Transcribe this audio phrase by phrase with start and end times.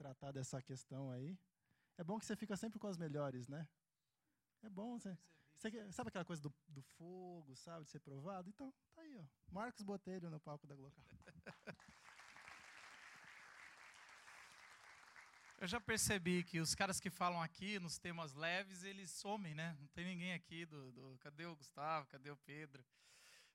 [0.00, 1.38] Tratar dessa questão aí.
[1.98, 3.68] É bom que você fica sempre com as melhores, né?
[4.62, 5.14] É bom você.
[5.58, 8.48] você sabe aquela coisa do, do fogo, sabe, de ser provado?
[8.48, 9.24] Então, tá aí, ó.
[9.52, 11.04] Marcos Botelho no palco da Glocal.
[15.60, 19.76] Eu já percebi que os caras que falam aqui nos temas leves, eles somem, né?
[19.78, 22.82] Não tem ninguém aqui do, do cadê o Gustavo, cadê o Pedro?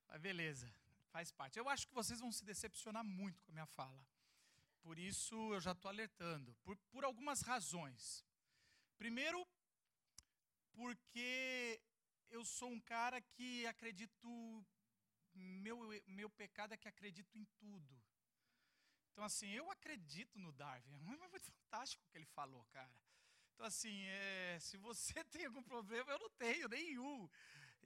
[0.08, 0.72] Mas beleza,
[1.08, 1.58] faz parte.
[1.58, 4.05] Eu acho que vocês vão se decepcionar muito com a minha fala.
[4.85, 6.53] Por isso eu já estou alertando.
[6.63, 8.23] Por, por algumas razões.
[9.00, 9.44] Primeiro,
[10.73, 11.81] porque
[12.30, 14.64] eu sou um cara que acredito.
[15.33, 18.00] Meu, meu pecado é que acredito em tudo.
[19.11, 20.94] Então, assim, eu acredito no Darwin.
[20.94, 22.95] É muito fantástico o que ele falou, cara.
[23.55, 27.27] Então, assim, é, se você tem algum problema, eu não tenho nenhum.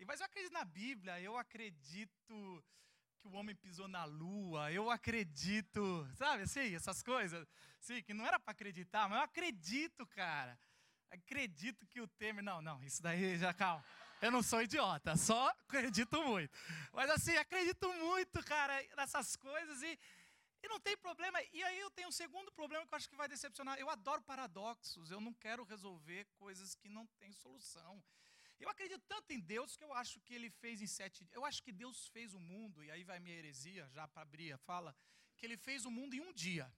[0.05, 2.63] Mas eu acredito na Bíblia, eu acredito
[3.19, 7.47] que o homem pisou na lua, eu acredito, sabe assim, essas coisas.
[7.79, 10.59] Sim, que não era para acreditar, mas eu acredito, cara.
[11.11, 12.43] Acredito que o Temer.
[12.43, 13.83] Não, não, isso daí já calma.
[14.21, 16.51] Eu não sou idiota, só acredito muito.
[16.93, 19.97] Mas assim, acredito muito, cara, nessas coisas e
[20.61, 21.41] e não tem problema.
[21.53, 23.79] E aí eu tenho um segundo problema que eu acho que vai decepcionar.
[23.79, 25.09] Eu adoro paradoxos.
[25.09, 28.03] Eu não quero resolver coisas que não têm solução.
[28.59, 31.33] Eu acredito tanto em Deus que eu acho que ele fez em sete dias.
[31.33, 34.57] Eu acho que Deus fez o mundo, e aí vai minha heresia, já para abrir
[34.59, 34.95] fala,
[35.37, 36.71] que ele fez o mundo em um dia.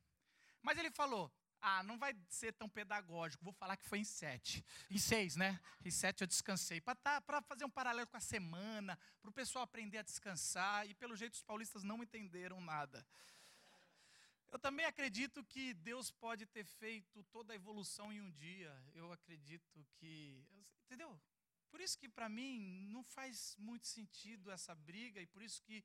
[0.62, 4.66] Mas ele falou: ah, não vai ser tão pedagógico, vou falar que foi em sete.
[4.90, 5.60] Em seis, né?
[5.86, 6.82] Em sete eu descansei.
[6.82, 10.94] Para tá, fazer um paralelo com a semana, para o pessoal aprender a descansar, e
[10.94, 13.06] pelo jeito os paulistas não entenderam nada.
[14.52, 18.76] Eu também acredito que Deus pode ter feito toda a evolução em um dia.
[18.94, 20.46] Eu acredito que.
[20.86, 21.18] Entendeu?
[21.72, 25.84] Por isso que para mim não faz muito sentido essa briga e por isso que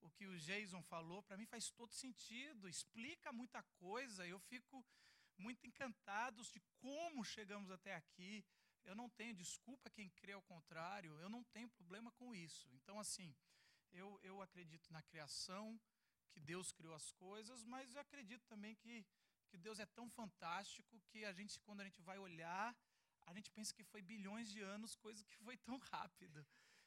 [0.00, 4.26] o que o Jason falou para mim faz todo sentido, explica muita coisa.
[4.26, 4.84] Eu fico
[5.36, 8.44] muito encantado de como chegamos até aqui.
[8.82, 12.66] Eu não tenho desculpa quem crê ao contrário, eu não tenho problema com isso.
[12.72, 13.34] Então assim,
[13.92, 15.78] eu, eu acredito na criação,
[16.32, 19.04] que Deus criou as coisas, mas eu acredito também que,
[19.48, 22.74] que Deus é tão fantástico que a gente, quando a gente vai olhar,
[23.30, 26.46] a gente pensa que foi bilhões de anos, coisa que foi tão rápido.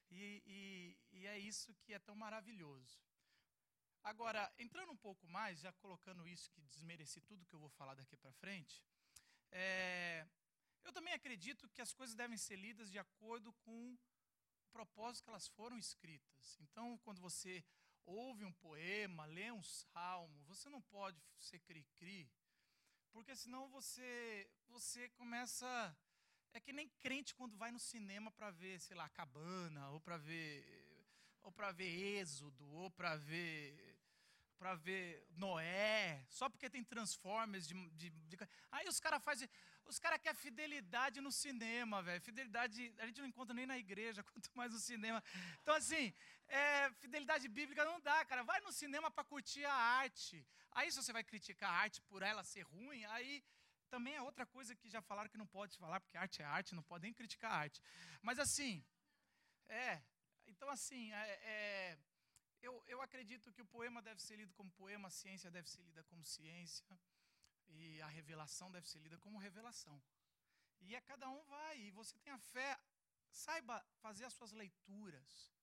[0.10, 3.00] E, e, e é isso que é tão maravilhoso.
[4.04, 7.96] Agora, entrando um pouco mais, já colocando isso que desmereci tudo que eu vou falar
[7.96, 8.84] daqui para frente,
[9.50, 10.28] é,
[10.84, 14.00] eu também acredito que as coisas devem ser lidas de acordo com o
[14.72, 16.58] propósito que elas foram escritas.
[16.60, 17.64] Então, quando você
[18.06, 22.30] ouve um poema, lê um salmo, você não pode ser cri-cri,
[23.12, 25.96] porque senão você, você começa.
[26.54, 30.18] É que nem crente quando vai no cinema para ver, sei lá, Cabana, ou para
[30.18, 30.64] ver,
[31.42, 33.94] ou para ver Êxodo, ou para ver
[34.64, 38.38] para ver Noé, só porque tem Transformers de, de, de...
[38.72, 39.50] aí os caras fazem,
[39.86, 42.22] os caras querem fidelidade no cinema, velho.
[42.22, 45.22] Fidelidade a gente não encontra nem na igreja, quanto mais no cinema.
[45.62, 46.14] Então assim,
[46.48, 48.44] é, fidelidade bíblica não dá, cara.
[48.44, 50.48] Vai no cinema para curtir a arte.
[50.72, 53.44] Aí se você vai criticar a arte por ela ser ruim, aí
[53.94, 56.74] também é outra coisa que já falaram que não pode falar, porque arte é arte,
[56.80, 57.80] não pode nem criticar arte.
[58.28, 58.84] Mas assim,
[59.68, 60.02] é,
[60.52, 61.98] então assim, é, é
[62.68, 65.84] eu, eu acredito que o poema deve ser lido como poema, a ciência deve ser
[65.84, 67.00] lida como ciência,
[67.68, 70.02] e a revelação deve ser lida como revelação.
[70.80, 72.80] E a cada um vai, e você tem a fé,
[73.30, 75.54] saiba fazer as suas leituras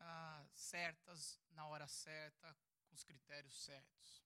[0.00, 2.54] ah, certas, na hora certa,
[2.88, 4.22] com os critérios certos.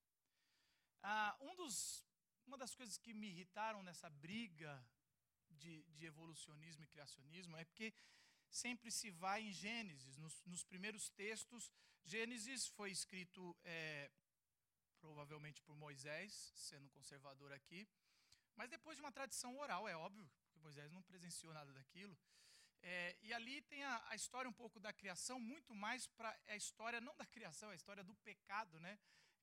[1.02, 2.04] Ah, um dos,
[2.46, 4.84] uma das coisas que me irritaram nessa briga
[5.50, 7.92] de, de evolucionismo e criacionismo é porque
[8.50, 10.16] sempre se vai em Gênesis.
[10.16, 11.70] Nos, nos primeiros textos,
[12.04, 14.10] Gênesis foi escrito é,
[15.00, 17.88] provavelmente por Moisés, sendo conservador aqui,
[18.54, 22.16] mas depois de uma tradição oral, é óbvio, porque Moisés não presenciou nada daquilo.
[22.82, 26.54] É, e ali tem a, a, história um pouco da criação, muito mais para é
[26.54, 28.98] a história não da criação, é a história do pecado, né?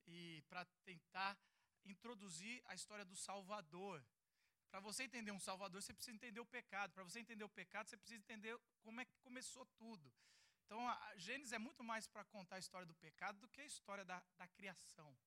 [0.05, 1.37] E para tentar
[1.85, 4.03] introduzir a história do Salvador.
[4.69, 6.93] Para você entender um Salvador, você precisa entender o pecado.
[6.93, 10.11] Para você entender o pecado, você precisa entender como é que começou tudo.
[10.65, 13.65] Então, a Gênesis é muito mais para contar a história do pecado do que a
[13.65, 15.17] história da, da criação.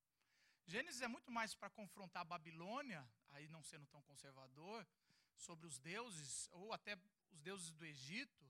[0.67, 4.87] Gênesis é muito mais para confrontar a Babilônia, aí não sendo tão conservador,
[5.35, 6.97] sobre os deuses, ou até
[7.33, 8.47] os deuses do Egito,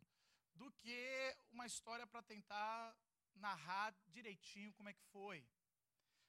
[0.54, 2.94] do que uma história para tentar
[3.34, 5.42] narrar direitinho como é que foi.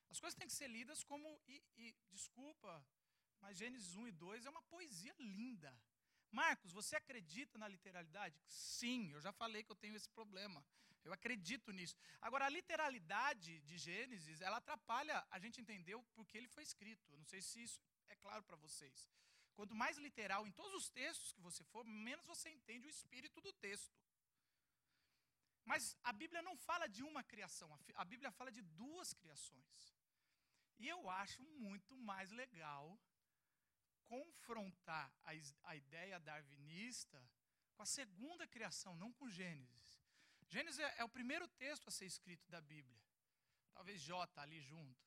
[0.09, 1.27] As coisas têm que ser lidas como.
[1.47, 2.85] E, e, desculpa,
[3.41, 5.71] mas Gênesis 1 e 2 é uma poesia linda.
[6.31, 8.41] Marcos, você acredita na literalidade?
[8.47, 10.65] Sim, eu já falei que eu tenho esse problema.
[11.03, 11.95] Eu acredito nisso.
[12.21, 17.11] Agora, a literalidade de Gênesis, ela atrapalha a gente entender o porquê ele foi escrito.
[17.11, 19.09] Eu não sei se isso é claro para vocês.
[19.53, 23.39] Quanto mais literal em todos os textos que você for, menos você entende o espírito
[23.41, 23.94] do texto.
[25.65, 29.95] Mas a Bíblia não fala de uma criação, a Bíblia fala de duas criações.
[30.80, 33.00] E eu acho muito mais legal
[34.06, 35.31] confrontar a,
[35.69, 37.19] a ideia darwinista
[37.75, 40.01] com a segunda criação, não com Gênesis.
[40.50, 43.01] Gênesis é, é o primeiro texto a ser escrito da Bíblia.
[43.74, 45.04] Talvez J ali junto.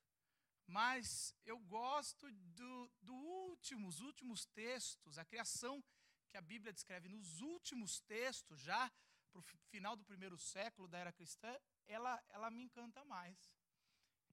[0.66, 5.82] Mas eu gosto do, do últimos, últimos textos, a criação
[6.28, 8.90] que a Bíblia descreve nos últimos textos, já
[9.30, 11.54] para o final do primeiro século da era cristã,
[11.86, 13.54] ela, ela me encanta mais.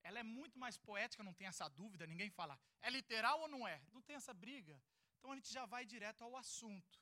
[0.02, 3.68] Ela é muito mais poética, não tem essa dúvida, ninguém fala, é literal ou não
[3.68, 3.82] é?
[3.92, 4.82] Não tem essa briga.
[5.18, 7.02] Então a gente já vai direto ao assunto.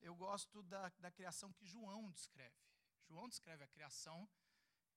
[0.00, 2.56] Eu gosto da, da criação que João descreve.
[3.08, 4.28] João descreve a criação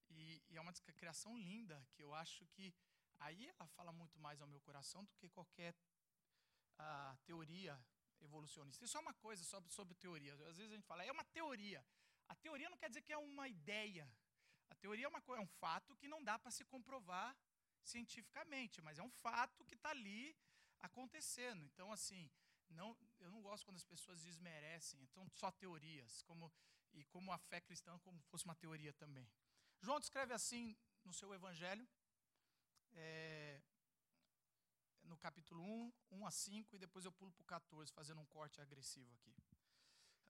[0.10, 2.74] e, e é uma criação linda, que eu acho que
[3.20, 5.76] aí ela fala muito mais ao meu coração do que qualquer
[6.78, 7.80] a, teoria
[8.20, 8.84] evolucionista.
[8.86, 10.34] Isso é uma coisa sobre, sobre teoria.
[10.34, 11.84] Às vezes a gente fala, é uma teoria.
[12.32, 14.06] A teoria não quer dizer que é uma ideia.
[14.70, 17.30] A teoria é, uma, é um fato que não dá para se comprovar
[17.84, 20.36] cientificamente, mas é um fato que está ali
[20.80, 21.66] acontecendo.
[21.66, 22.32] Então, assim,
[22.70, 26.52] não, eu não gosto quando as pessoas desmerecem, então só teorias, como,
[26.94, 29.30] e como a fé cristã como fosse uma teoria também.
[29.82, 31.86] João descreve assim no seu evangelho,
[32.94, 33.62] é,
[35.04, 38.26] no capítulo 1, 1 a 5, e depois eu pulo para o 14, fazendo um
[38.28, 39.36] corte agressivo aqui.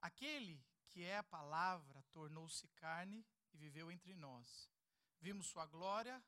[0.00, 4.70] Aquele que é a palavra tornou-se carne e viveu entre nós.
[5.20, 6.22] Vimos sua glória,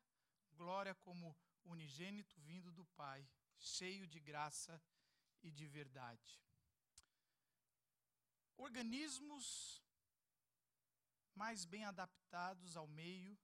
[0.53, 3.27] glória como unigênito vindo do Pai,
[3.57, 4.81] cheio de graça
[5.41, 6.41] e de verdade.
[8.57, 9.81] Organismos
[11.33, 13.37] mais bem adaptados ao meio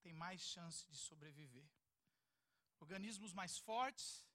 [0.00, 1.68] têm mais chance de sobreviver.
[2.78, 4.26] Organismos mais fortes,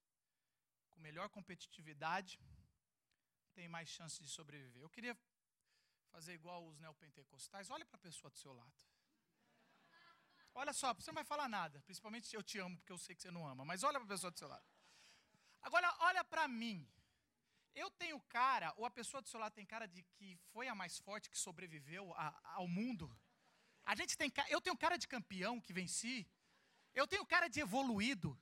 [0.90, 2.40] com melhor competitividade,
[3.52, 4.82] têm mais chance de sobreviver.
[4.82, 5.18] Eu queria
[6.12, 7.70] fazer igual os neopentecostais.
[7.70, 8.84] Olha para a pessoa do seu lado.
[10.54, 11.80] Olha só, você não vai falar nada.
[11.82, 13.64] Principalmente eu te amo, porque eu sei que você não ama.
[13.64, 14.66] Mas olha para a pessoa do seu lado.
[15.62, 16.88] Agora, olha para mim.
[17.74, 20.76] Eu tenho cara, ou a pessoa do seu lado tem cara de que foi a
[20.76, 23.10] mais forte que sobreviveu a, ao mundo.
[23.86, 26.30] A gente tem, eu tenho cara de campeão que venci.
[26.94, 28.38] Eu tenho cara de evoluído.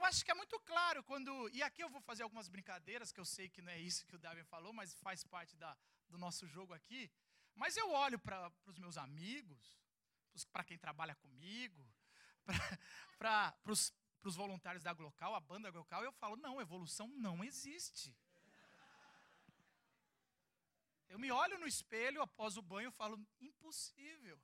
[0.00, 1.30] Eu acho que é muito claro quando.
[1.50, 4.16] E aqui eu vou fazer algumas brincadeiras, que eu sei que não é isso que
[4.16, 5.76] o Darwin falou, mas faz parte da,
[6.08, 7.10] do nosso jogo aqui.
[7.54, 9.78] Mas eu olho para os meus amigos,
[10.50, 11.86] para quem trabalha comigo,
[13.18, 18.16] para os voluntários da Glocal, a banda Glocal, eu falo: não, evolução não existe.
[21.10, 24.40] Eu me olho no espelho após o banho e falo: impossível.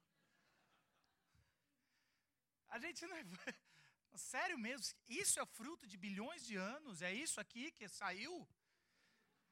[2.69, 3.17] A gente não.
[4.15, 8.49] Sério mesmo, isso é fruto de bilhões de anos, é isso aqui que saiu?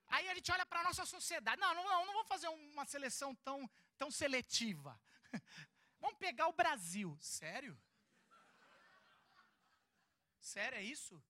[0.07, 1.61] Aí a gente olha para a nossa sociedade.
[1.61, 5.01] Não, não, não, não vamos fazer uma seleção tão, tão seletiva.
[6.01, 7.17] Vamos pegar o Brasil.
[7.19, 7.81] Sério?
[10.39, 11.23] Sério, é isso?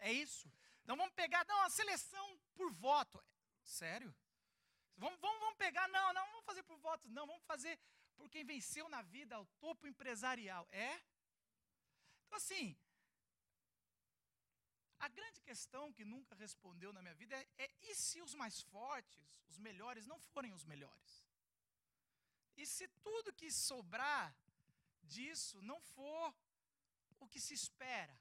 [0.00, 0.52] É isso.
[0.82, 3.22] Então vamos pegar, não, a seleção por voto.
[3.62, 4.12] Sério?
[4.96, 7.78] Vamos, vamos, vamos pegar, não, não, vamos fazer por voto, não, vamos fazer
[8.16, 10.66] por quem venceu na vida ao topo empresarial.
[10.72, 11.00] É?
[12.28, 12.76] Então, assim,
[15.00, 18.60] a grande questão que nunca respondeu na minha vida é, é, e se os mais
[18.60, 21.24] fortes, os melhores, não forem os melhores?
[22.54, 24.36] E se tudo que sobrar
[25.02, 26.34] disso não for
[27.18, 28.16] o que se espera?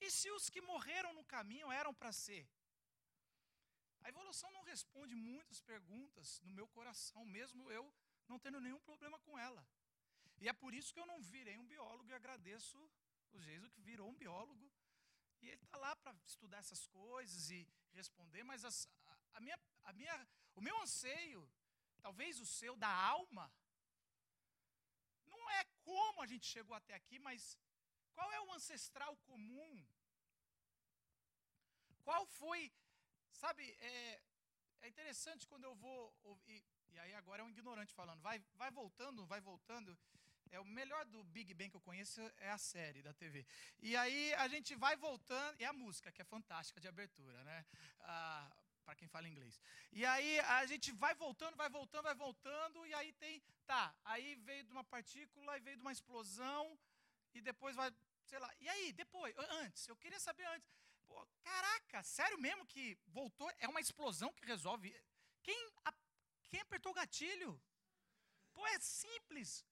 [0.00, 2.48] E se os que morreram no caminho eram para ser?
[4.02, 7.92] A evolução não responde muitas perguntas no meu coração, mesmo eu
[8.26, 9.62] não tendo nenhum problema com ela.
[10.40, 12.78] E é por isso que eu não virei um biólogo e agradeço
[13.32, 14.70] o Jesus que virou um biólogo.
[15.42, 19.58] E ele está lá para estudar essas coisas e responder, mas as, a, a minha,
[19.84, 21.48] a minha, o meu anseio,
[22.00, 23.52] talvez o seu, da alma,
[25.26, 27.58] não é como a gente chegou até aqui, mas
[28.14, 29.86] qual é o ancestral comum?
[32.02, 32.72] Qual foi,
[33.32, 34.22] sabe, é,
[34.82, 38.70] é interessante quando eu vou ouvir, e aí agora é um ignorante falando, vai, vai
[38.70, 39.98] voltando, vai voltando.
[40.50, 43.46] É o melhor do Big Bang que eu conheço é a série da TV.
[43.80, 47.64] E aí a gente vai voltando, e a música, que é fantástica de abertura, né?
[48.00, 48.50] Ah,
[48.84, 49.60] para quem fala inglês.
[49.92, 53.40] E aí a gente vai voltando, vai voltando, vai voltando, e aí tem.
[53.64, 56.76] Tá, aí veio de uma partícula, e veio de uma explosão,
[57.32, 57.92] e depois vai,
[58.24, 58.52] sei lá.
[58.58, 60.68] E aí, depois, antes, eu queria saber antes.
[61.06, 63.48] Pô, caraca, sério mesmo que voltou?
[63.58, 64.94] É uma explosão que resolve.
[65.42, 65.92] Quem, a,
[66.48, 67.60] quem apertou o gatilho?
[68.52, 69.64] Pô, é simples.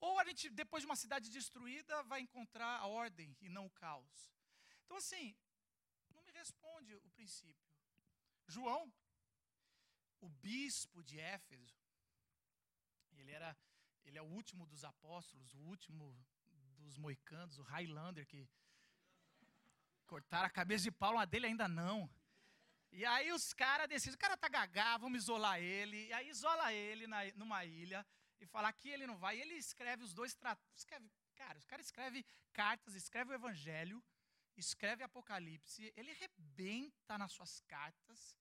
[0.00, 3.70] Ou a gente, depois de uma cidade destruída, vai encontrar a ordem e não o
[3.70, 4.30] caos.
[4.84, 5.36] Então, assim,
[6.10, 7.72] não me responde o princípio.
[8.46, 8.92] João,
[10.20, 11.74] o bispo de Éfeso,
[13.12, 13.56] ele era,
[14.04, 16.16] ele é o último dos apóstolos, o último
[16.76, 18.48] dos moicanos, o Highlander que
[20.06, 22.10] cortaram a cabeça de Paulo, a dele ainda não.
[22.92, 26.06] E aí os caras decidem, o cara tá gagá, vamos isolar ele.
[26.06, 28.06] E aí isola ele na, numa ilha
[28.44, 29.36] e falar que ele não vai.
[29.36, 30.84] E ele escreve os dois tratados.
[31.34, 34.02] Cara, os caras escreve cartas, escreve o evangelho,
[34.56, 38.36] escreve Apocalipse, ele rebenta nas suas cartas.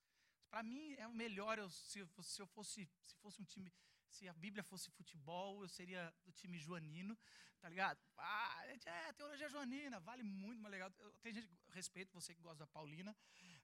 [0.49, 3.73] Para mim é o melhor eu, se, se eu fosse se fosse um time
[4.07, 7.17] se a Bíblia fosse futebol, eu seria do time joanino,
[7.59, 7.99] tá ligado?
[8.15, 10.91] Ah, é, teologia joanina, vale muito mais legal.
[11.21, 13.15] Tem gente, respeito você que gosta da Paulina,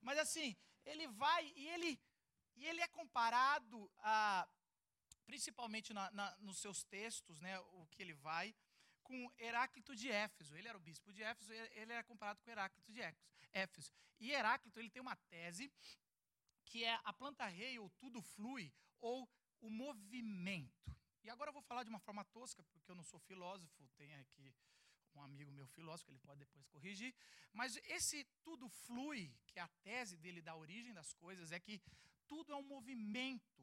[0.02, 2.00] mas assim, ele vai e ele
[2.56, 4.50] e ele é comparado a
[5.30, 8.56] principalmente na, na, nos seus textos, né, o que ele vai,
[9.04, 10.56] com Heráclito de Éfeso.
[10.58, 13.00] Ele era o bispo de Éfeso, ele é comparado com Heráclito de
[13.54, 13.94] Éfeso.
[14.20, 15.72] E Heráclito ele tem uma tese
[16.66, 19.30] que é a planta rei, ou tudo flui, ou
[19.62, 20.98] o movimento.
[21.24, 24.12] E agora eu vou falar de uma forma tosca, porque eu não sou filósofo, tem
[24.16, 24.52] aqui
[25.14, 27.14] um amigo meu filósofo, ele pode depois corrigir.
[27.54, 31.80] Mas esse tudo flui, que é a tese dele da origem das coisas, é que
[32.28, 33.60] tudo é um movimento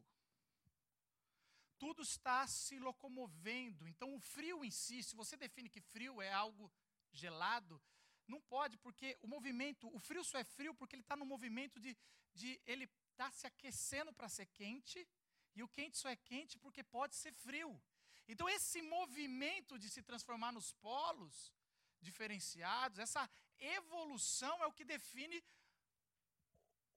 [1.79, 3.87] tudo está se locomovendo.
[3.89, 6.73] Então, o frio em si, se você define que frio é algo
[7.13, 7.81] gelado,
[8.27, 11.79] não pode, porque o movimento, o frio só é frio porque ele está no movimento
[11.79, 11.97] de,
[12.35, 15.07] de ele está se aquecendo para ser quente,
[15.55, 17.81] e o quente só é quente porque pode ser frio.
[18.29, 21.53] Então, esse movimento de se transformar nos polos
[22.01, 23.29] diferenciados, essa
[23.59, 25.43] evolução é o que define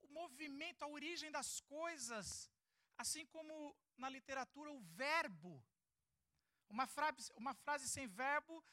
[0.01, 2.49] o movimento, a origem das coisas,
[2.99, 3.53] assim como
[3.97, 5.63] na literatura o verbo.
[6.67, 8.63] Uma frase, uma frase sem verbo,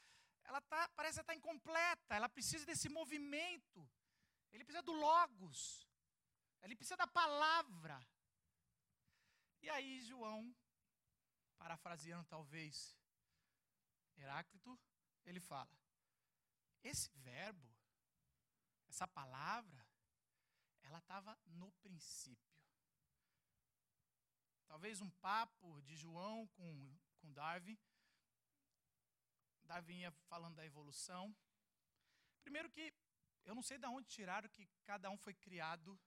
[0.45, 3.89] ela tá, parece estar incompleta, ela precisa desse movimento.
[4.53, 5.89] Ele precisa do logos.
[6.63, 7.97] Ele precisa da palavra.
[9.63, 10.55] E aí João,
[11.57, 12.99] parafraseando talvez
[14.17, 14.79] Heráclito,
[15.25, 15.79] ele fala:
[16.83, 17.73] esse verbo,
[18.89, 19.87] essa palavra,
[20.83, 22.46] ela estava no princípio.
[24.67, 27.79] Talvez um papo de João com, com Darwin.
[29.65, 31.35] Darwin ia falando da evolução.
[32.43, 32.95] Primeiro que
[33.45, 35.99] eu não sei de onde tiraram que cada um foi criado,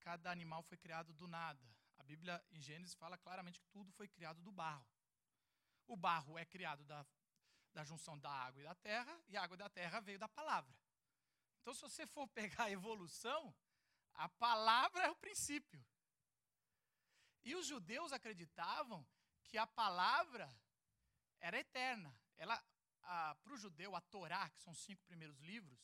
[0.00, 1.64] cada animal foi criado do nada.
[1.98, 4.86] A Bíblia em Gênesis fala claramente que tudo foi criado do barro.
[5.86, 7.04] O barro é criado da,
[7.72, 10.74] da junção da água e da terra, e a água da terra veio da palavra.
[11.60, 13.54] Então, se você for pegar a evolução,
[14.14, 15.84] a palavra é o princípio.
[17.44, 19.06] E os judeus acreditavam
[19.44, 20.48] que a palavra
[21.40, 22.14] era eterna.
[22.36, 22.62] Ela,
[23.00, 25.78] para o judeu, a Torá, que são os cinco primeiros livros,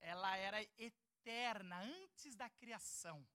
[0.00, 3.26] ela era eterna antes da criação.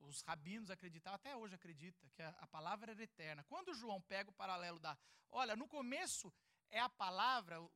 [0.00, 3.42] Os rabinos acreditavam, até hoje acredita, que a, a palavra era eterna.
[3.44, 4.96] Quando João pega o paralelo da.
[5.30, 6.32] Olha, no começo
[6.70, 7.70] é a palavra, o,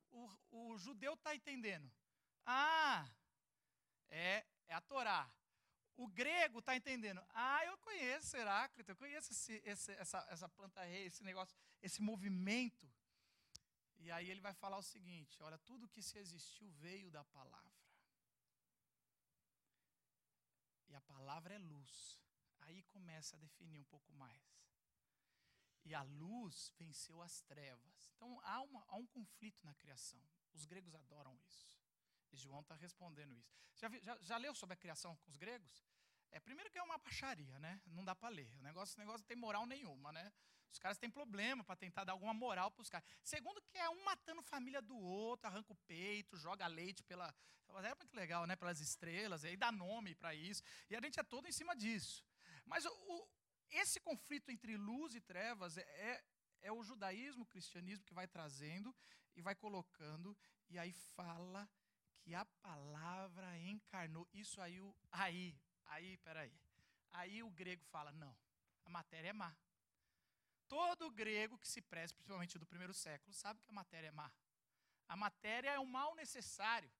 [0.51, 1.91] o judeu está entendendo.
[2.45, 3.09] Ah,
[4.09, 5.29] é, é a Torá.
[5.95, 7.23] O grego está entendendo.
[7.29, 12.01] Ah, eu conheço Heráclito, eu conheço esse, esse, essa, essa planta rei, esse negócio, esse
[12.01, 12.91] movimento.
[13.97, 17.71] E aí ele vai falar o seguinte: olha, tudo que se existiu veio da palavra.
[20.87, 22.19] E a palavra é luz.
[22.61, 24.41] Aí começa a definir um pouco mais.
[25.85, 28.11] E a luz venceu as trevas.
[28.15, 30.21] Então há, uma, há um conflito na criação.
[30.53, 31.82] Os gregos adoram isso.
[32.33, 33.53] E João está respondendo isso.
[33.75, 35.85] Já, já, já, leu sobre a criação com os gregos?
[36.31, 37.79] É, primeiro que é uma baixaria, né?
[37.85, 38.51] Não dá para ler.
[38.57, 40.33] O negócio, o negócio não tem moral nenhuma, né?
[40.71, 43.07] Os caras têm problema para tentar dar alguma moral para os caras.
[43.23, 47.33] Segundo que é um matando família do outro, arranca o peito, joga leite pela...
[47.83, 48.55] É muito legal, né?
[48.55, 50.63] Pelas estrelas, aí dá nome para isso.
[50.89, 52.25] E a gente é todo em cima disso.
[52.65, 53.27] Mas o, o,
[53.69, 56.23] esse conflito entre luz e trevas é, é,
[56.61, 58.95] é o judaísmo, o cristianismo que vai trazendo
[59.35, 60.37] e vai colocando,
[60.69, 61.69] e aí fala
[62.23, 64.27] que a palavra encarnou.
[64.33, 64.79] Isso aí,
[65.11, 66.53] aí, aí, peraí.
[67.11, 68.35] Aí o grego fala: não,
[68.85, 69.55] a matéria é má.
[70.67, 74.31] Todo grego que se preze, principalmente do primeiro século, sabe que a matéria é má.
[75.07, 76.91] A matéria é um mal necessário.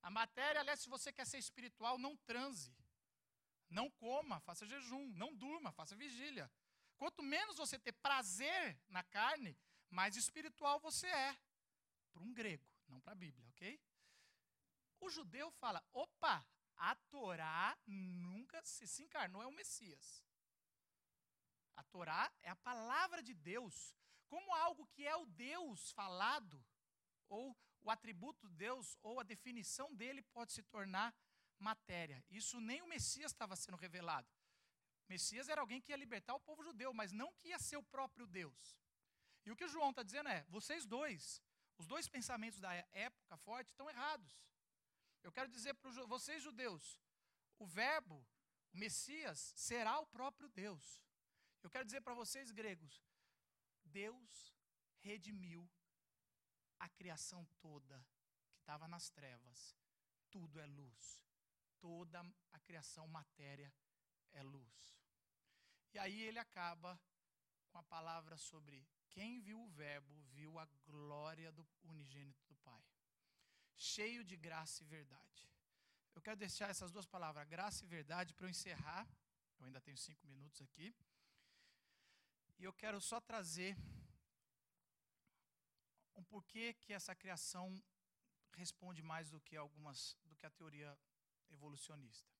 [0.00, 2.74] A matéria, aliás, se você quer ser espiritual, não transe.
[3.68, 5.08] Não coma, faça jejum.
[5.14, 6.50] Não durma, faça vigília.
[6.96, 9.56] Quanto menos você ter prazer na carne,
[9.90, 11.36] mais espiritual você é.
[12.12, 13.80] Para um grego, não para a Bíblia, ok?
[15.04, 16.34] O judeu fala: opa,
[16.76, 20.24] a Torá nunca se, se encarnou, é o Messias.
[21.76, 23.94] A Torá é a palavra de Deus,
[24.28, 26.64] como algo que é o Deus falado,
[27.28, 31.14] ou o atributo de Deus, ou a definição dele pode se tornar
[31.58, 32.24] matéria.
[32.30, 34.30] Isso nem o Messias estava sendo revelado.
[35.06, 37.82] Messias era alguém que ia libertar o povo judeu, mas não que ia ser o
[37.82, 38.80] próprio Deus.
[39.44, 41.42] E o que o João está dizendo é: vocês dois,
[41.76, 44.34] os dois pensamentos da época forte, estão errados.
[45.24, 47.00] Eu quero dizer para vocês, judeus,
[47.58, 48.24] o Verbo,
[48.72, 51.02] o Messias, será o próprio Deus.
[51.62, 53.02] Eu quero dizer para vocês, gregos,
[53.84, 54.54] Deus
[55.00, 55.68] redimiu
[56.78, 58.06] a criação toda
[58.52, 59.74] que estava nas trevas.
[60.30, 61.24] Tudo é luz.
[61.80, 62.20] Toda
[62.52, 63.72] a criação matéria
[64.32, 64.98] é luz.
[65.94, 67.00] E aí ele acaba
[67.70, 72.84] com a palavra sobre quem viu o Verbo viu a glória do unigênito do Pai,
[73.76, 75.48] cheio de graça e verdade.
[76.14, 79.06] Eu quero deixar essas duas palavras, graça e verdade, para eu encerrar.
[79.58, 80.94] Eu ainda tenho cinco minutos aqui.
[82.58, 83.76] E eu quero só trazer
[86.14, 87.82] um porquê que essa criação
[88.52, 90.96] responde mais do que algumas do que a teoria
[91.50, 92.32] evolucionista.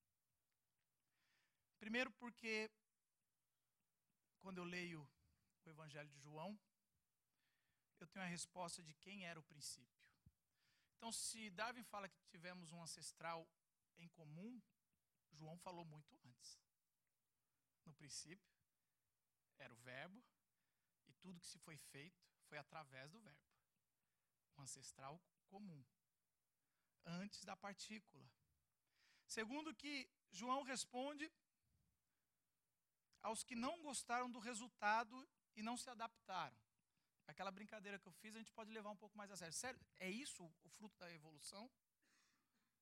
[1.78, 2.70] Primeiro porque
[4.38, 5.08] quando eu leio
[5.64, 6.58] o Evangelho de João,
[7.98, 10.13] eu tenho a resposta de quem era o princípio.
[11.04, 13.46] Então, se Darwin fala que tivemos um ancestral
[13.98, 14.58] em comum,
[15.32, 16.58] João falou muito antes.
[17.84, 18.50] No princípio,
[19.58, 20.24] era o Verbo,
[21.06, 23.44] e tudo que se foi feito foi através do Verbo.
[24.56, 25.84] Um ancestral comum,
[27.04, 28.26] antes da partícula.
[29.26, 31.30] Segundo que João responde
[33.20, 36.63] aos que não gostaram do resultado e não se adaptaram.
[37.26, 39.54] Aquela brincadeira que eu fiz, a gente pode levar um pouco mais a sério.
[39.54, 41.70] Sério, é isso o fruto da evolução?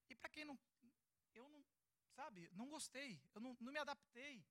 [0.09, 0.59] E para quem não.
[1.35, 1.65] Eu não.
[2.11, 4.45] Sabe, não gostei, eu não, não me adaptei.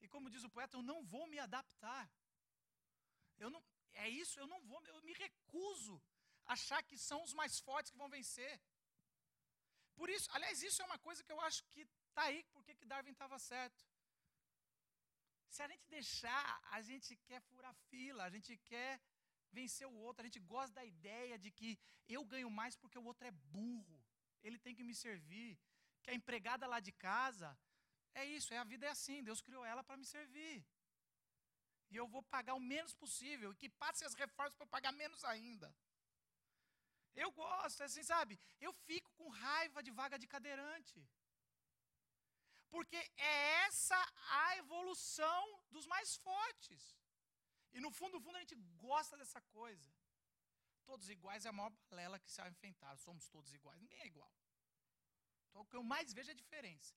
[0.00, 2.10] E como diz o poeta, eu não vou me adaptar.
[3.38, 6.00] Eu não, é isso, eu não vou, eu me recuso
[6.46, 8.60] a achar que são os mais fortes que vão vencer.
[9.94, 12.86] Por isso, aliás, isso é uma coisa que eu acho que está aí porque que
[12.86, 13.84] Darwin estava certo.
[15.48, 19.00] Se a gente deixar, a gente quer furar fila, a gente quer
[19.50, 23.04] vencer o outro, a gente gosta da ideia de que eu ganho mais porque o
[23.04, 23.98] outro é burro,
[24.42, 25.58] ele tem que me servir,
[26.02, 27.58] que a empregada lá de casa,
[28.14, 30.64] é isso, é a vida é assim, Deus criou ela para me servir.
[31.90, 35.24] E eu vou pagar o menos possível, e que passe as reformas para pagar menos
[35.24, 35.74] ainda.
[37.16, 38.38] Eu gosto, assim, sabe?
[38.60, 40.98] Eu fico com raiva de vaga de cadeirante.
[42.70, 43.98] Porque é essa
[44.30, 46.96] a evolução dos mais fortes.
[47.72, 49.92] E no fundo, no fundo, a gente gosta dessa coisa.
[50.84, 52.96] Todos iguais é a maior balela que se enfrentar.
[52.96, 53.80] Somos todos iguais.
[53.80, 54.32] Ninguém é igual.
[55.48, 56.94] Então, o que eu mais vejo é a diferença.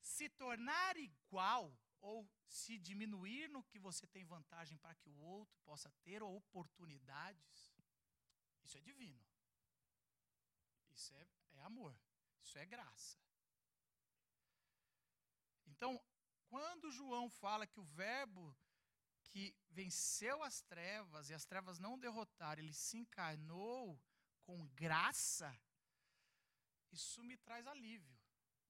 [0.00, 5.58] Se tornar igual ou se diminuir no que você tem vantagem para que o outro
[5.64, 7.74] possa ter oportunidades,
[8.62, 9.24] isso é divino.
[10.92, 11.96] Isso é, é amor.
[12.42, 13.18] Isso é graça.
[15.76, 16.00] Então,
[16.48, 18.56] quando João fala que o Verbo
[19.24, 24.00] que venceu as trevas e as trevas não derrotaram, ele se encarnou
[24.44, 25.50] com graça,
[26.92, 28.16] isso me traz alívio.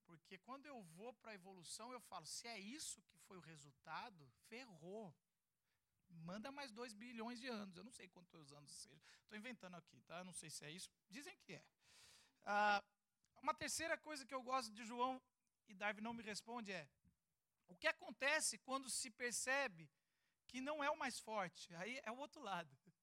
[0.07, 3.47] Porque quando eu vou para a evolução, eu falo: se é isso que foi o
[3.51, 5.15] resultado, ferrou.
[6.07, 7.75] Manda mais 2 bilhões de anos.
[7.75, 9.03] Eu não sei quantos anos seja.
[9.21, 10.23] Estou inventando aqui, tá?
[10.23, 10.89] Não sei se é isso.
[11.09, 11.63] Dizem que é.
[12.43, 12.83] Ah,
[13.41, 15.21] uma terceira coisa que eu gosto de João
[15.67, 16.87] e Darwin não me responde é:
[17.67, 19.89] o que acontece quando se percebe
[20.47, 21.73] que não é o mais forte?
[21.75, 22.71] Aí é o outro lado.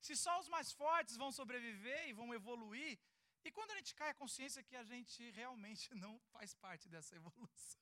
[0.00, 2.98] Se só os mais fortes vão sobreviver e vão evoluir,
[3.44, 7.16] E quando a gente cai, a consciência que a gente realmente não faz parte dessa
[7.16, 7.80] evolução.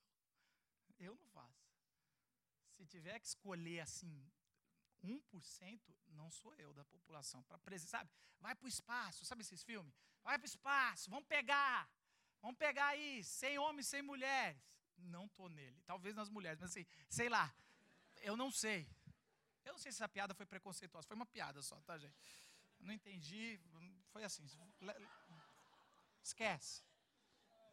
[0.99, 1.71] Eu não faço.
[2.71, 4.31] Se tiver que escolher assim,
[5.05, 7.43] 1% não sou eu da população.
[7.43, 8.11] Para sabe?
[8.39, 9.95] Vai para o espaço, sabe esses filmes?
[10.23, 11.91] Vai para o espaço, vamos pegar.
[12.41, 14.63] Vamos pegar aí, sem homens, sem mulheres.
[15.03, 15.81] Não estou nele.
[15.87, 17.53] Talvez nas mulheres, mas assim, sei lá.
[18.23, 18.89] Eu não sei.
[19.65, 21.07] Eu não sei se essa piada foi preconceituosa.
[21.07, 22.17] Foi uma piada só, tá, gente?
[22.81, 23.61] Não entendi.
[24.13, 24.47] Foi assim.
[26.23, 26.83] Esquece.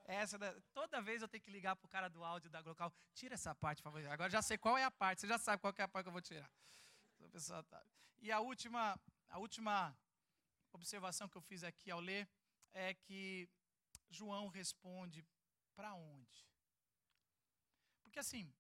[0.06, 2.94] Essa da, toda vez eu tenho que ligar pro cara do áudio da Glocal.
[3.14, 4.08] Tira essa parte, por favor.
[4.08, 5.22] Agora já sei qual é a parte.
[5.22, 6.50] Você já sabe qual é a parte que eu vou tirar.
[7.70, 7.86] Tá.
[8.20, 9.96] E a última, a última
[10.72, 12.28] observação que eu fiz aqui ao ler
[12.74, 13.50] é que
[14.10, 15.26] João responde
[15.76, 16.48] para onde?
[18.08, 18.52] Porque assim,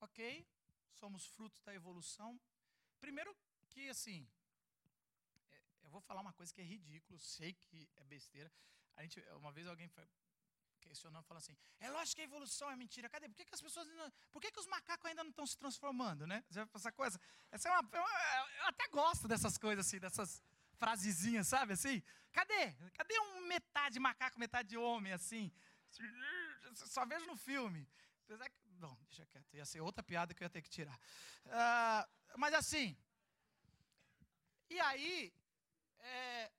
[0.00, 0.46] ok,
[0.92, 2.38] somos frutos da evolução.
[3.00, 3.34] Primeiro
[3.68, 4.28] que assim,
[5.52, 8.52] é, eu vou falar uma coisa que é ridículo, sei que é besteira.
[8.96, 9.88] A gente, uma vez alguém
[10.80, 13.08] questionando, falando assim: é lógico que a evolução é mentira.
[13.08, 13.28] Cadê?
[13.28, 13.86] Por que, que as pessoas.
[13.88, 16.44] Não, por que, que os macacos ainda não estão se transformando, né?
[16.74, 17.20] Essa coisa.
[17.50, 20.42] Essa é uma, é uma, eu até gosto dessas coisas assim, dessas
[20.74, 22.02] frasezinhas, sabe assim?
[22.32, 22.72] Cadê?
[22.94, 25.52] Cadê um metade macaco, metade homem, assim?
[26.74, 27.88] Só vejo no filme.
[28.24, 28.61] Apesar que.
[28.84, 29.54] Não, deixa quieto.
[29.54, 30.98] Ia ser outra piada que eu ia ter que tirar.
[31.46, 32.96] Uh, mas assim.
[34.70, 35.32] E aí.
[35.98, 36.52] É,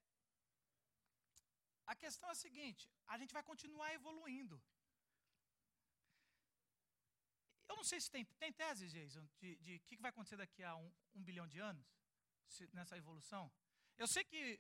[1.86, 4.62] a questão é a seguinte: a gente vai continuar evoluindo.
[7.68, 10.64] Eu não sei se tem, tem tese, Jason, de o que, que vai acontecer daqui
[10.64, 11.88] a um, um bilhão de anos,
[12.48, 13.52] se, nessa evolução.
[13.98, 14.60] Eu sei que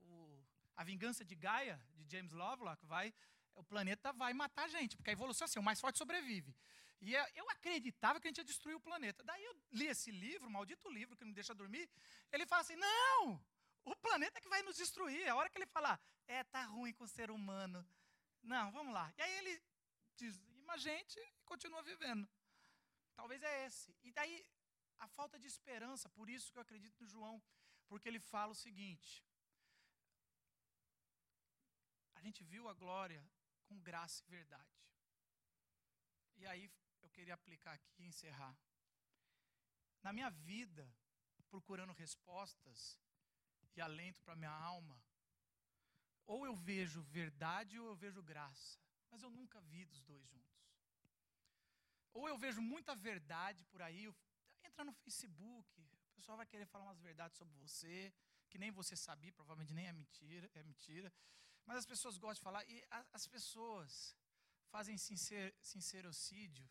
[0.00, 3.14] o, a vingança de Gaia, de James Lovelock, vai,
[3.54, 6.54] o planeta vai matar a gente, porque a evolução é assim, o mais forte sobrevive.
[7.00, 9.22] E é, eu acreditava que a gente ia destruir o planeta.
[9.22, 11.88] Daí eu li esse livro, maldito livro que não deixa dormir.
[12.32, 13.44] Ele fala assim: não,
[13.84, 15.28] o planeta que vai nos destruir.
[15.28, 17.86] A hora que ele falar, é, tá ruim com o ser humano.
[18.42, 19.12] Não, vamos lá.
[19.16, 19.62] E aí ele
[20.16, 22.28] dizima a gente e continua vivendo.
[23.14, 23.96] Talvez é esse.
[24.02, 24.44] E daí
[24.98, 27.42] a falta de esperança, por isso que eu acredito no João,
[27.86, 29.24] porque ele fala o seguinte:
[32.14, 33.24] a gente viu a glória
[33.66, 34.76] com graça e verdade.
[36.36, 36.70] E aí
[37.02, 38.56] eu queria aplicar aqui e encerrar.
[40.02, 40.88] Na minha vida,
[41.48, 42.98] procurando respostas,
[43.78, 45.00] e alento para minha alma.
[46.26, 48.78] Ou eu vejo verdade ou eu vejo graça.
[49.10, 50.58] Mas eu nunca vi dos dois juntos.
[52.12, 54.12] Ou eu vejo muita verdade por aí.
[54.64, 55.80] Entra no Facebook,
[56.10, 58.12] o pessoal vai querer falar umas verdades sobre você,
[58.50, 61.12] que nem você sabia, provavelmente nem é mentira, é mentira.
[61.64, 64.16] Mas as pessoas gostam de falar, e as pessoas
[64.70, 66.68] fazem sincer, sincerocídio.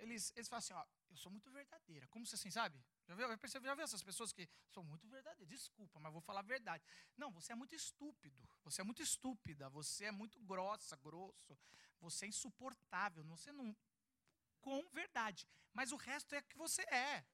[0.00, 2.06] Eles, eles falam assim, ó, eu sou muito verdadeira.
[2.08, 2.82] Como você assim, sabe?
[3.06, 5.48] Já viu, já viu essas pessoas que são muito verdadeiras?
[5.48, 6.84] Desculpa, mas vou falar a verdade.
[7.16, 8.48] Não, você é muito estúpido.
[8.64, 9.68] Você é muito estúpida.
[9.70, 11.58] Você é muito grossa, grosso.
[12.00, 13.22] Você é insuportável.
[13.24, 13.76] Você não.
[14.60, 15.46] Com verdade.
[15.72, 17.24] Mas o resto é que você é.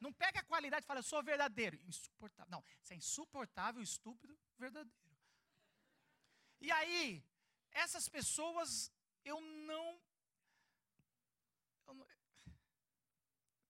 [0.00, 1.80] Não pega a qualidade e fala, eu sou verdadeiro.
[1.86, 2.50] Insuportável.
[2.50, 4.92] Não, você é insuportável, estúpido, verdadeiro.
[6.60, 7.24] E aí,
[7.70, 8.92] essas pessoas,
[9.24, 10.00] eu não.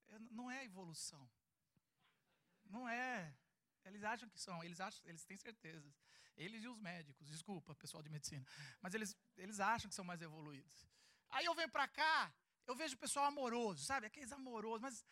[0.08, 1.28] Eu não não é evolução.
[2.66, 3.34] Não é.
[3.84, 5.94] Eles acham que são, eles acham, eles têm certeza.
[6.36, 8.44] Eles e os médicos, desculpa, pessoal de medicina,
[8.80, 10.84] mas eles, eles acham que são mais evoluídos.
[11.30, 12.34] Aí eu venho para cá,
[12.66, 14.06] eu vejo o pessoal amoroso, sabe?
[14.06, 15.06] Aqueles amorosos, mas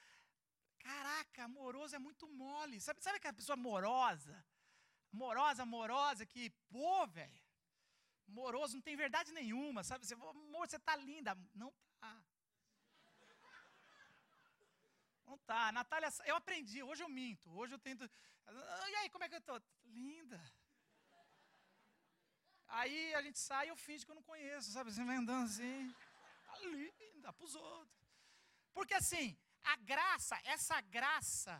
[0.80, 2.80] caraca, amoroso é muito mole.
[2.80, 4.44] Sabe, sabe aquela pessoa amorosa?
[5.12, 7.42] Amorosa, amorosa, que, pô, velho,
[8.26, 10.06] amoroso, não tem verdade nenhuma, sabe?
[10.06, 11.38] Você, amor, você tá linda.
[11.54, 12.21] Não tá.
[15.32, 15.72] Não tá.
[15.72, 17.50] Natália, eu aprendi, hoje eu minto.
[17.58, 18.04] Hoje eu tento.
[18.92, 19.58] E aí, como é que eu tô?
[19.84, 20.38] Linda.
[22.68, 24.92] Aí a gente sai e eu finge que eu não conheço, sabe?
[24.92, 25.94] Você vai andando assim.
[26.44, 28.06] Tá linda pros outros.
[28.74, 31.54] Porque assim, a graça, essa graça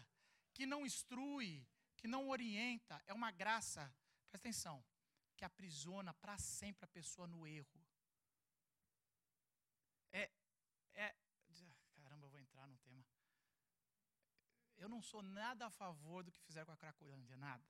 [0.52, 3.80] que não instrui, que não orienta, é uma graça,
[4.28, 4.85] presta atenção,
[5.35, 7.80] que aprisiona para sempre a pessoa no erro.
[10.12, 10.30] É,
[10.92, 11.16] é,
[11.94, 13.02] caramba, eu vou entrar no tema.
[14.83, 17.64] Eu não sou nada a favor do que fizeram com a Cracolândia, nada.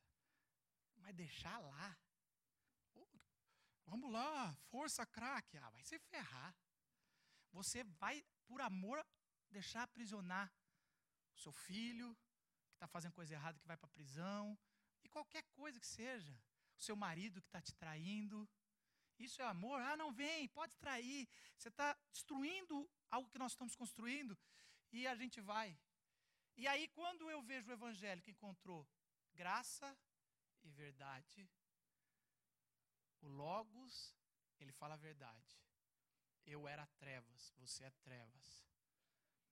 [0.97, 1.99] Mas deixar lá.
[3.85, 5.59] vamos lá, força crack.
[5.59, 6.57] Ah, vai se ferrar.
[7.53, 9.07] Você vai, por amor,
[9.51, 10.51] deixar aprisionar
[11.35, 12.17] o seu filho,
[12.71, 14.59] que está fazendo coisa errada, que vai para a prisão,
[15.05, 16.35] e qualquer coisa que seja.
[16.79, 18.49] O seu marido que está te traindo.
[19.19, 19.79] Isso é amor?
[19.83, 21.29] Ah, não vem, pode trair.
[21.59, 24.35] Você está destruindo algo que nós estamos construindo.
[24.91, 25.79] E a gente vai
[26.57, 28.89] e aí, quando eu vejo o evangelho que encontrou
[29.35, 29.97] graça
[30.63, 31.49] e verdade,
[33.23, 34.17] O Logos,
[34.59, 35.63] ele fala a verdade.
[36.45, 38.67] Eu era trevas, você é trevas.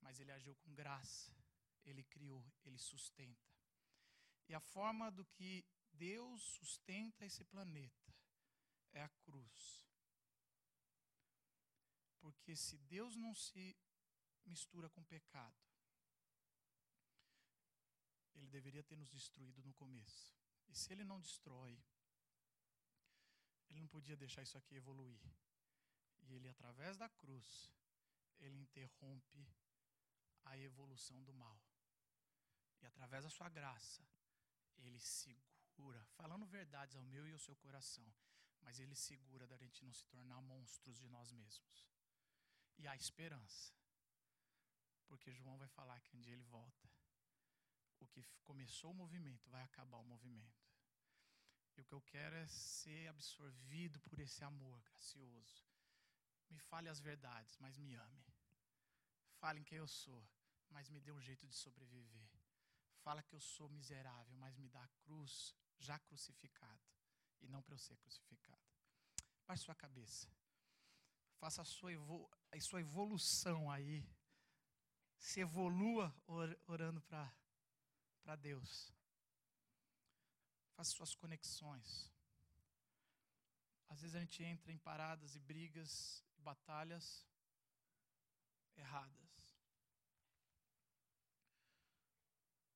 [0.00, 1.32] Mas ele agiu com graça,
[1.84, 3.48] ele criou, ele sustenta.
[4.48, 8.12] E a forma do que Deus sustenta esse planeta
[8.92, 9.86] é a cruz.
[12.18, 13.76] Porque se Deus não se
[14.44, 15.69] mistura com pecado,
[18.40, 20.34] ele deveria ter nos destruído no começo.
[20.68, 21.78] E se ele não destrói,
[23.68, 25.20] ele não podia deixar isso aqui evoluir.
[26.22, 27.70] E ele, através da cruz,
[28.38, 29.46] ele interrompe
[30.44, 31.60] a evolução do mal.
[32.80, 34.02] E através da sua graça,
[34.78, 38.10] ele segura, falando verdades ao meu e ao seu coração,
[38.62, 41.86] mas ele segura da gente não se tornar monstros de nós mesmos.
[42.78, 43.74] E há esperança.
[45.06, 46.88] Porque João vai falar que um dia ele volta.
[48.00, 50.68] O que começou o movimento vai acabar o movimento.
[51.76, 55.64] E o que eu quero é ser absorvido por esse amor gracioso.
[56.48, 58.24] Me fale as verdades, mas me ame.
[59.38, 60.22] Fale em quem eu sou,
[60.68, 62.30] mas me dê um jeito de sobreviver.
[63.02, 66.84] Fala que eu sou miserável, mas me dá a cruz já crucificado
[67.40, 68.62] e não para eu ser crucificado.
[69.46, 70.28] Baixe sua cabeça.
[71.38, 74.06] Faça a sua, evolu a sua evolução aí.
[75.18, 77.00] Se evolua or orando
[78.22, 78.92] para Deus.
[80.74, 82.10] Faça suas conexões.
[83.88, 87.26] Às vezes a gente entra em paradas e brigas e batalhas
[88.76, 89.30] erradas.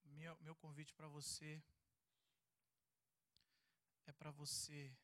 [0.05, 1.63] Meu, meu convite para você
[4.07, 4.97] é para você.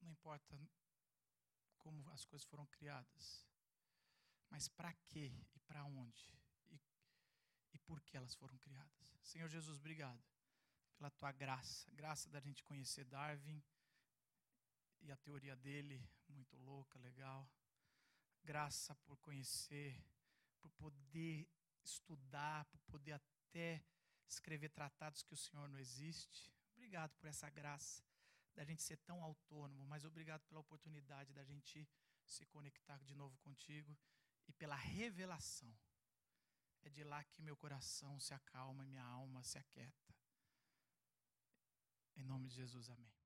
[0.00, 0.58] Não importa
[1.78, 3.46] como as coisas foram criadas,
[4.50, 6.36] mas para quê e para onde
[6.70, 6.80] e,
[7.72, 8.90] e por que elas foram criadas.
[9.22, 10.22] Senhor Jesus, obrigado
[10.96, 13.62] pela tua graça, graça da gente conhecer Darwin
[15.02, 17.48] e a teoria dele, muito louca, legal.
[18.44, 19.98] Graça por conhecer,
[20.60, 21.48] por poder
[21.82, 23.82] estudar, por poder até
[24.26, 26.52] escrever tratados que o Senhor não existe.
[26.74, 28.04] Obrigado por essa graça
[28.54, 31.88] da gente ser tão autônomo, mas obrigado pela oportunidade da gente
[32.26, 33.96] se conectar de novo contigo
[34.50, 35.72] e pela revelação.
[36.82, 40.14] É de lá que meu coração se acalma e minha alma se aquieta.
[42.16, 43.19] Em nome de Jesus, amém.